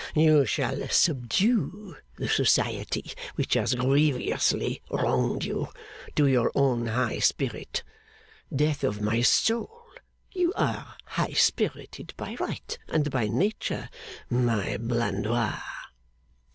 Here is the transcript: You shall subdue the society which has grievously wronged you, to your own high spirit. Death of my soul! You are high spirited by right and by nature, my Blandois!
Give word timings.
You 0.15 0.47
shall 0.47 0.87
subdue 0.89 1.95
the 2.15 2.27
society 2.27 3.11
which 3.35 3.53
has 3.53 3.75
grievously 3.75 4.81
wronged 4.89 5.43
you, 5.43 5.67
to 6.15 6.25
your 6.25 6.51
own 6.55 6.87
high 6.87 7.19
spirit. 7.19 7.83
Death 8.51 8.83
of 8.83 8.99
my 8.99 9.21
soul! 9.21 9.83
You 10.31 10.53
are 10.55 10.95
high 11.05 11.33
spirited 11.33 12.15
by 12.17 12.35
right 12.39 12.79
and 12.87 13.11
by 13.11 13.27
nature, 13.27 13.89
my 14.27 14.77
Blandois! 14.77 15.61